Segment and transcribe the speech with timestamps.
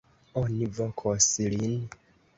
[0.39, 1.79] Oni vokos lin.